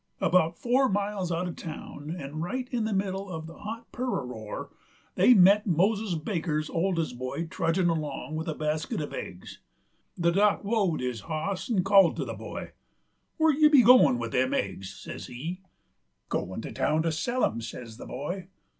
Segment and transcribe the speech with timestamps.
[0.19, 4.69] About four miles out uv town 'nd right in the middle uv the hot peraroor
[5.13, 9.59] they met Moses Baker's oldest boy trudgin' along with a basket uv eggs.
[10.17, 12.71] The Dock whoaed his hoss 'nd called to the boy,
[13.37, 15.61] "Where be you goin' with them eggs?" says he.
[16.29, 18.47] "Goin' to town to sell 'em," says the boy.